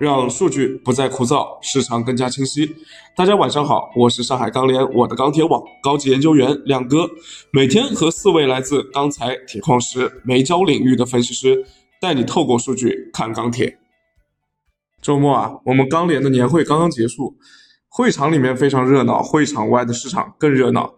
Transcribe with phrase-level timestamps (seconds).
[0.00, 2.74] 让数据不再枯燥，市场更加清晰。
[3.14, 7.06] 大家晚上好，我是上海钢联我的钢铁网高级研究员亮哥，
[7.52, 11.66] 每天和四位来自钢材、铁矿石、煤焦领域的分析师，
[12.00, 13.76] 带你透过数据看钢铁。
[15.02, 17.36] 周末啊，我们钢联的年会刚刚结束，
[17.90, 20.94] 会场里面非常热闹，会场外的市场更热闹。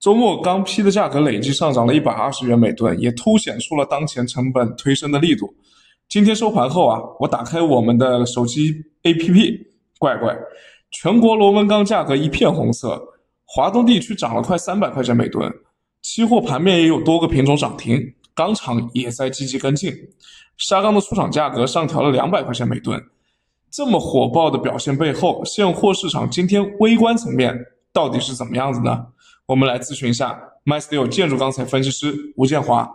[0.00, 5.54] 周末钢坯的价格累计上涨了一百二十元每吨，也凸显出了当前成本推升的力度。
[6.12, 9.64] 今天收盘后啊，我打开我们的手机 APP，
[9.98, 10.36] 怪怪，
[10.90, 13.02] 全国螺纹钢价格一片红色，
[13.46, 15.50] 华东地区涨了快三百块钱每吨，
[16.02, 19.90] 期货盘面也有多个品种涨停，钢厂也在积极跟进，
[20.58, 23.02] 沙钢的出厂价格上调了两百块钱每吨。
[23.70, 27.58] 这么火爆的表现背后，现货市场今天微观层面
[27.90, 29.06] 到底是怎么样子呢？
[29.46, 32.86] 我们来咨询一下 MySteel 建筑钢材分析师吴建华。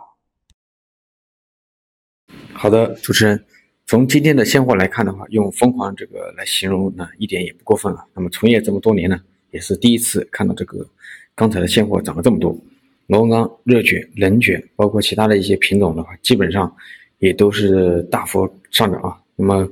[2.60, 3.40] 好的，主持人，
[3.86, 8.04] 从今天的现货来看的话，用疯狂这个来形容呢，一点也不过分啊。
[8.12, 9.20] 那么从业这么多年呢，
[9.52, 10.84] 也是第一次看到这个
[11.36, 12.58] 钢材的现货涨了这么多。
[13.06, 16.74] 螺纹钢、热卷、冷卷，包括其他的一些品种的话，基本上
[17.20, 19.16] 也都是大幅上涨啊。
[19.36, 19.70] 那么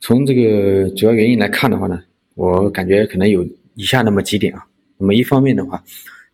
[0.00, 2.02] 从这个主要原因来看的话呢，
[2.34, 3.42] 我感觉可能有
[3.76, 4.62] 以下那么几点啊。
[4.98, 5.82] 那么一方面的话，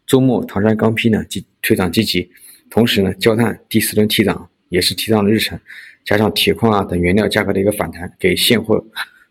[0.04, 2.28] 周末唐山钢坯呢积推涨积极，
[2.70, 5.58] 同时呢焦炭第四轮提涨也是提上了日程，
[6.04, 8.84] 加上铁矿啊等原料价格的一个反弹，给现货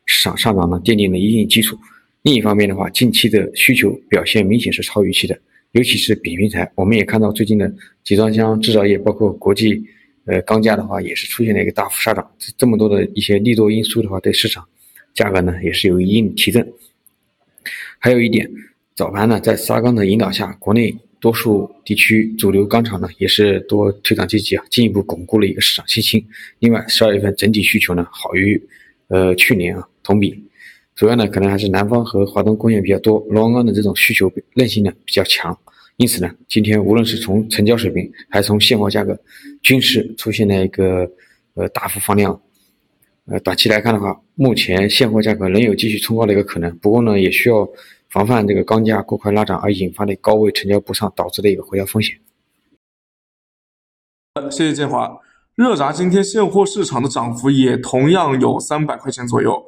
[0.06, 1.78] 市场上涨呢奠定了一定基础。
[2.24, 5.38] 另一方面的话，近期的需求表现明显是超预期的，
[5.72, 9.84] 尤其是扁平台，我们也看到最近的集装箱制造业，包括国际
[10.26, 14.68] 呃钢价的话也是出现了一个大幅上涨，这么多的一些利多因素的话，对市场
[15.14, 16.68] 价格呢也是有一定提振。
[18.00, 18.50] 还有一点。
[18.94, 26.26] 早盘呢，在沙钢的引导下，国内多数地区主流钢厂呢也是多推涨积极啊，进一步巩固了一个市场信心。
[26.58, 28.60] 另外，十二月份整体需求呢好于
[29.08, 30.44] 呃去年啊同比，
[30.96, 35.56] 主要呢可能还是南方和华东工业比较多，螺纹钢的这种需求韧性呢比较强。
[35.98, 39.16] 因此呢，今天无论是从成交水平，还是从现货价格，
[39.62, 41.08] 均是出现了一个
[41.54, 42.42] 呃大幅放量。
[43.26, 47.70] 呃，短期来看的话，目前现货价格仍有继续冲高的一个可能，不过呢，也需要。
[48.12, 52.20] 防范这个钢价过快拉涨而引发的高位成交不上导致的一个回调风险。
[54.52, 55.18] 谢谢建华。
[55.56, 59.64] 热轧今天现货市场的涨幅也同样有三百块钱左右，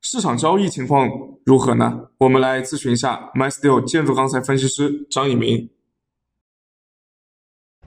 [0.00, 1.08] 市场交易情况
[1.44, 2.08] 如何呢？
[2.18, 5.70] 我们来咨询一下 MySteel 建筑钢材分析师张以明。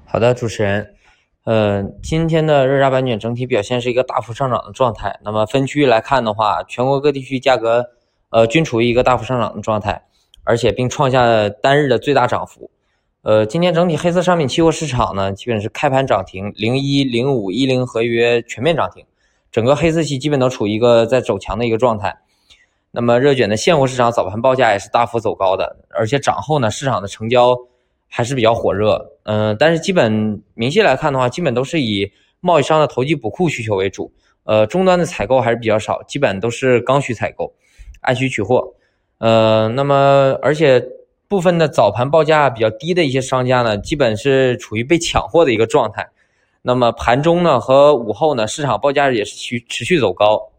[0.06, 0.96] 好的，主持人，
[1.44, 5.20] 呃，今天的热轧板卷整体表现是一个大幅上涨的状态。
[5.24, 7.97] 那么分区域来看的话，全国各地区价格。
[8.30, 10.04] 呃，均处于一个大幅上涨的状态，
[10.44, 12.70] 而且并创下单日的最大涨幅。
[13.22, 19.06] 呃，今天整体黑色商品期货市场呢，基本是开盘涨停，零一、零五、一零合约全面涨停，
[19.52, 22.18] 整个黑色系基本都处于一个在走强的一个状态。
[22.92, 27.58] 那么热卷的现货市场早盘报价也是大幅走高的，而且涨后呢，市场的成交
[28.08, 29.14] 还是比较火热。
[29.24, 34.12] 嗯，但是基本明细来看的话，基本都是以贸易商的投机补库需求为主，
[34.46, 37.54] 呃，终端的采购还是比较少，基本都是刚需采购。
[38.02, 38.74] 按需取货，
[39.20, 40.84] 呃，那么而且
[41.28, 46.08] 部分的早盘报价比较低的一些商家呢，基本是处于被抢货的一个状态。
[46.62, 50.50] 那么盘中呢和午后呢，市场报价也是持持续走高，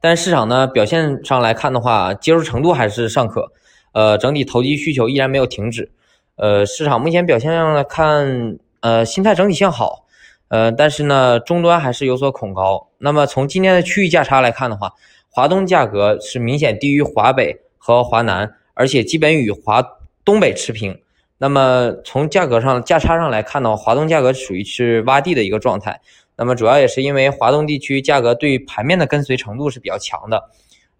[0.00, 3.52] 但市场呢表现上来看的话，接受程度还是尚可。
[3.92, 5.90] 呃，整体投机需求依然没有停止。
[6.36, 10.06] 呃，市场目前表现上来看，呃，心态整体向好。
[10.48, 12.88] 呃，但是呢，终端还是有所恐高。
[12.98, 14.92] 那么从今天的区域价差来看的话，
[15.36, 19.86] 华东价格是明显低于华北和华南，而且基本与华
[20.24, 20.98] 东北持平。
[21.36, 26.00] 那么从价格上价差上来看的话，华东价格属于是洼地的一个状态。
[26.36, 30.42] 那么主要也是因为华东地区价格对盘面的跟随程度是比较强的。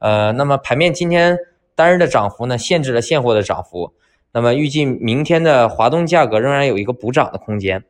[0.00, 1.38] 呃，那么盘面今天
[1.74, 3.94] 单日的涨幅呢，限制了现货的涨幅。
[4.32, 7.82] 那么预计明天的华东价格仍然有一个补涨的空间。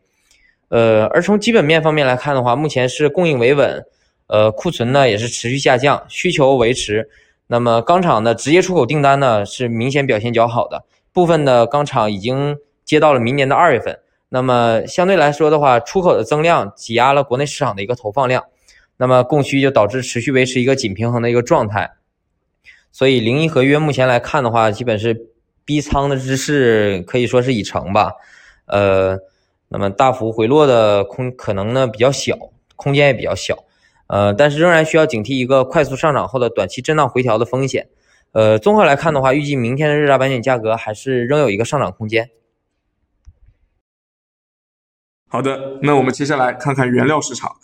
[0.68, 3.84] 呃，而从基本面方面来看的话，目前是供应维稳。
[4.28, 7.08] 呃，库存呢也是持续下降，需求维持。
[7.46, 14.00] 那么钢厂的直接出口订单呢是明显表现较好的，部分的钢厂已经接到了明年的二月份。
[14.28, 18.44] 那么相对来说的话，出口的增量挤压了国内市场的一个投放量，
[18.96, 21.92] 那么供需就导致持续维持一个紧平衡的一个状态。
[22.90, 25.28] 所以零一合约目前来看的话，基本是
[25.64, 28.12] 逼仓的之势可以说是已成吧。
[28.66, 29.16] 呃，
[29.68, 32.36] 那么大幅回落的空可能呢比较小，
[32.74, 33.56] 空间也比较小。
[34.08, 37.88] 呃，但是仍然需要警惕一个快速上涨后的短期震荡回调的风险。
[38.32, 42.30] 呃，综合来看的话，预计明天的日轧板卷价格还是仍有一个上涨空间。
[45.28, 47.56] 好的，那我们接下来看看原料市场。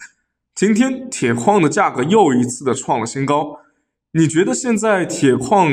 [0.54, 3.60] 今天铁矿的价格又一次的创了新高，
[4.12, 5.70] 你觉得现在铁矿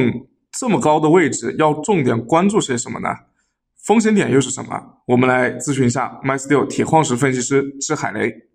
[0.51, 3.09] 这么高的位置，要重点关注些什么呢？
[3.77, 5.01] 风险点又是什么？
[5.07, 8.48] 我们来咨询一下 MySteel 铁矿石分析师支海雷。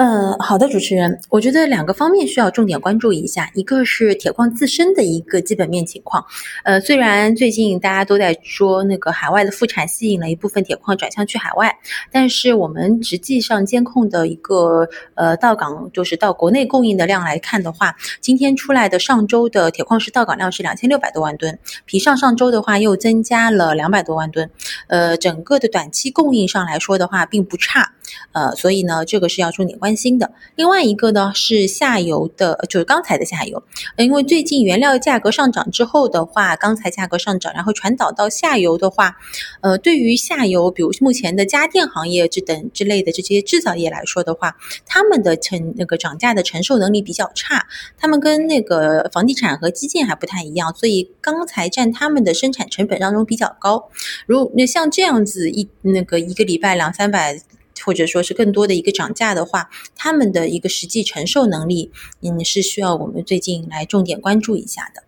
[0.00, 6.24] 呃，好的，主持人，我觉得两个方面需要重点关注一下，一个是铁矿自身的一个基本面情况。
[6.64, 11.76] 呃，虽然最近大家都在说那个海外的复产吸引了一部分铁矿转向去海外，
[12.10, 24.50] 但是我们实际上监控的一个呃到港，就是到国内供应的量来看的话，今天出来的上周的铁矿石到港量是两千六百多万吨，比上上周的话又增加了两百多万吨。
[24.86, 27.92] 呃，整个的短期供应上来说的话，并不差。
[28.32, 30.30] 呃，所以呢，这个是要重点关担心的。
[30.54, 33.60] 另外一个呢是下游的，就是钢材的下游，
[33.96, 39.16] 因为最近原料价格上涨之后的话，钢材价格上涨，然后传导到下游的话，
[39.62, 44.56] 呃，对于下游，比如目前的家电行业这等之类的这些制造业来说的话，
[44.86, 47.66] 他们的承那个涨价的承受能力比较差，
[47.98, 53.90] 他们跟那个房地产和基建还不太一样，所以钢材占他们的生产成本当中比较高。
[54.26, 57.40] 如那像这样子一那个一个礼拜两三百。
[57.84, 61.90] 或者说是更多的一个涨价的话，他们的一个实际承受能力，
[62.20, 65.04] 嗯，是需要我们最近来重点关注一下的。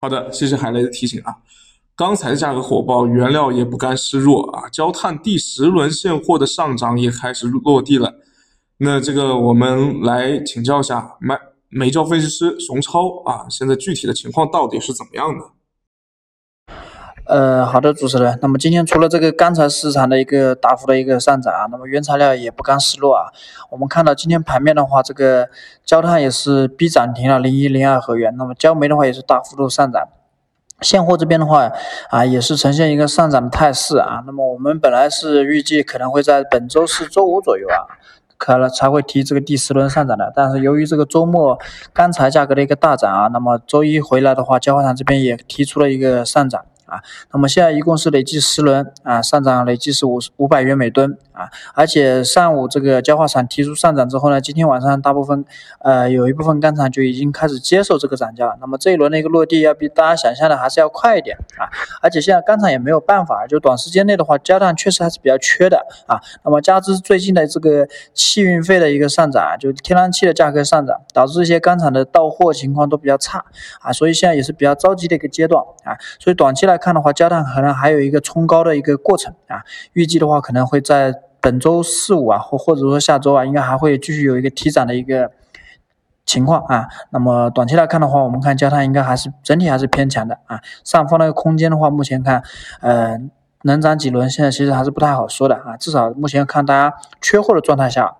[0.00, 1.36] 好的，谢谢海雷的提醒啊。
[1.96, 4.68] 钢材价格火爆，原料也不甘示弱啊。
[4.68, 8.20] 焦炭第十轮现货的上涨也开始落地了。
[8.78, 11.34] 那这个我们来请教一下煤
[11.68, 15.44] 煤焦分析师熊超啊，现在具体的情况到底是怎么样的？
[17.26, 18.38] 呃，好的，主持人。
[18.42, 23.32] 那么今天除了这个钢材市场的一个大幅的一个上涨啊，那么原材料也不甘示弱啊。
[23.70, 25.48] 我们看到今天盘面的话，这个
[25.86, 30.06] 焦炭也是逼涨停了零一零二合元，那么焦煤的话也是大幅度上涨。
[30.82, 31.70] 现货这边的话
[32.10, 34.22] 啊，也是呈现一个上涨的态势啊。
[34.26, 37.88] 那么我们本来是预计可能会在本周四周五左右啊，
[38.36, 41.58] 可能才会提这个第十轮上涨的，但是由于这个周末
[41.94, 46.66] 钢材价格的一个大涨啊，那么周一回来的话，焦化厂这边也提出了一个上涨。
[46.94, 47.02] 啊，
[47.32, 55.44] 那么现在一共是累计十轮啊，上涨累计是五五百元每吨啊，而且上午这个焦化厂提出上涨之后呢，今天晚上大部分
[55.80, 58.56] 呃有一部分钢厂就已经开始接受这个涨价了。
[58.60, 61.66] 那么这一轮的一个落地要比大家想象的还是要快一点啊，
[62.00, 66.20] 而且现在钢厂也没有办法，就短时间内的话，焦炭确实还是比较缺的啊。
[66.44, 73.44] 那么加之最近的这个气运费的一个上涨，就天然气的价格上涨，导致一些钢厂的到货情况都比较差
[73.80, 76.74] 啊，所以现在也是比较着急的一个阶段啊，所以短期来。
[76.74, 79.64] 来看的话，焦炭可能还有一个冲高的一个过程啊，
[79.94, 85.30] 预计的话可能会在本周四五啊，或或者说下周啊，应该还会继续有一个提涨的一个
[86.26, 86.86] 情况啊。
[87.08, 90.60] 那么短期来看的话，我们看焦炭应该还是整体还是偏强的啊。
[90.84, 92.42] 上方那个空间的话，目前看，
[92.82, 93.18] 呃，
[93.62, 95.78] 能涨几轮，现在其实还是不太好说的啊。
[95.78, 98.16] 至少目前看大家缺货的状态下，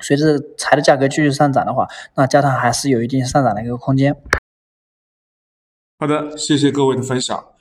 [0.00, 4.16] 随着材的价格继续上涨的话，那焦炭还是有一定上涨的一个空间。
[6.00, 7.51] 好的，谢谢各位的分享。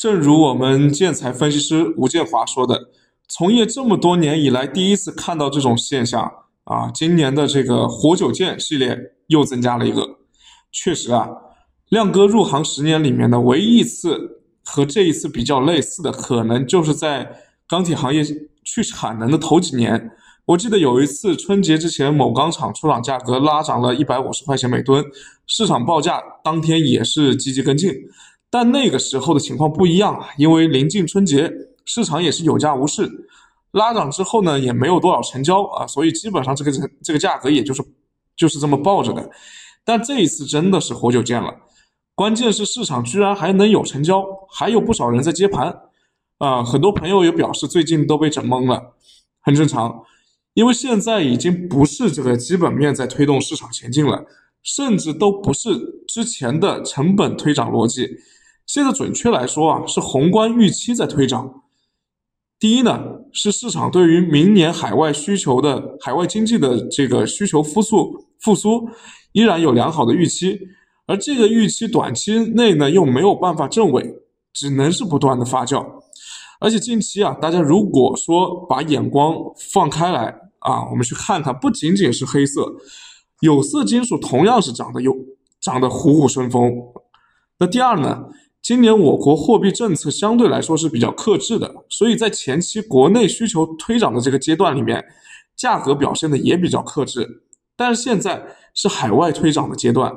[0.00, 2.88] 正如我们建材分析师吴建华说的，
[3.28, 6.22] 从业这么多年以来，第一次看到这种现象
[6.64, 6.90] 啊！
[6.94, 10.16] 今年的这个活久见系列又增加了一个。
[10.72, 11.28] 确实啊，
[11.90, 17.36] 亮哥入行十年里面的唯一一次和这一次比较类似的，可能就是在
[17.68, 18.24] 钢铁行业
[18.64, 20.12] 去产能的头几年。
[20.46, 25.04] 我记得有一次春节之前，某钢厂出厂价格拉涨了一百五十块钱每吨，
[25.46, 27.92] 市场报价当天也是积极跟进。
[28.50, 31.50] 但那个时候的情况不一样啊，因为临近春节，
[31.84, 33.08] 市场也是有价无市，
[33.70, 37.80] 拉涨之后呢，也没有多少成交啊，所以基本上这个这个价格也就是
[38.36, 39.30] 就是这么抱着的。
[39.84, 41.54] 但这一次真的是活久见了，
[42.16, 45.82] 关键是市场居然还能有成交，还有不少人在接盘
[46.38, 48.94] 啊，很多朋友也表示最近都被整懵了，
[49.40, 50.02] 很正常，
[50.54, 54.26] 因为现在已经不是这个基本面在推动市场前进了，
[54.64, 55.70] 甚至都不是
[56.08, 58.08] 之前的成本推涨逻辑。
[58.72, 61.62] 现在准确来说啊，是宏观预期在推涨。
[62.56, 68.88] 第一呢，是市场对于明年海外需求的海外经济的这个需求复苏复苏
[69.32, 70.56] 依然有良好的预期，
[71.06, 74.14] 而这个预期短期内呢又没有办法证伪，
[74.52, 75.84] 只能是不断的发酵。
[76.60, 79.34] 而且近期啊，大家如果说把眼光
[79.72, 82.72] 放开来啊，我们去看看，不仅仅是黑色，
[83.40, 85.12] 有色金属同样是涨得有
[85.60, 86.72] 涨得虎虎生风。
[87.58, 88.26] 那第二呢？
[88.62, 95.02] 今年我国货币政策相对来说是比较克制的，所以在前期国内需求推涨的这个阶段里面，
[95.56, 97.42] 价格表现的也比较克制。
[97.74, 100.12] 但是现在是海外推涨的阶段，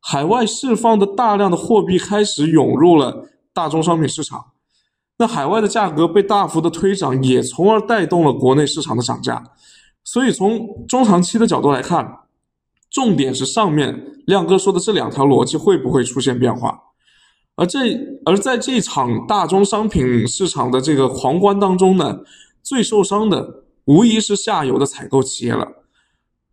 [0.00, 4.46] 海外释放的大量的货币开始涌入了大宗商品市场，
[5.18, 9.44] 那海外的价格被大幅的推涨，也从而带动了国内市场的涨价。
[10.02, 12.18] 所以从中长期的角度来看，
[12.90, 16.80] 重点是上面亮哥说的这两条逻辑会不会出现变化。
[17.56, 17.78] 而这
[18.24, 22.18] 而在这场大宗商品市场的这个狂欢当中呢，
[22.64, 25.68] 最受伤的无疑是下游的采购企业了。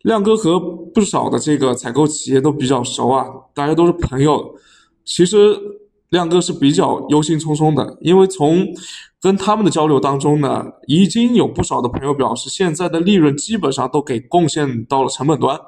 [0.03, 4.55] 亮哥和不少的这个采购企业都比较熟啊，大家都是朋友。
[5.03, 5.59] 其实
[6.09, 8.67] 亮哥是比较忧心忡忡的，因为从
[9.19, 15.59] 跟他们的交流当中呢，已经有不少的朋友表示，现在的利润基本上都给贡献到了成本端，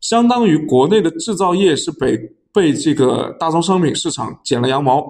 [0.00, 2.36] 相当于国内的制造业是被。
[2.52, 5.04] 被这个大宗商品市场剪了羊毛，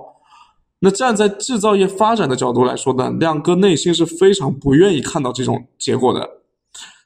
[0.81, 6.29] 那站在制造业发展的角度来说呢，亮哥内心是非常不愿意看到这种结果的，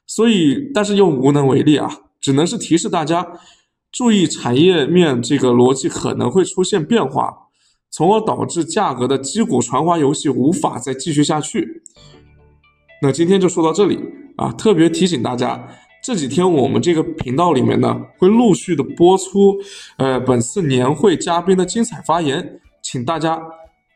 [0.05, 1.89] 所以但是又无能为力啊，
[2.19, 3.25] 只能是提示大家
[3.91, 7.33] 注意产业面这个逻辑可能会出现变化，
[7.89, 11.83] 从而导致价格的击鼓传花游戏无法再继续下去。
[13.01, 13.99] 那今天就说到这里
[14.35, 15.67] 啊，特别提醒大家。
[16.05, 19.57] 这几天我们这个频道里面呢，会陆续的播出，
[19.97, 23.41] 呃，本次年会嘉宾的精彩发言，请大家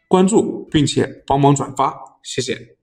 [0.07, 2.78] 关注并且帮忙转发，谢谢。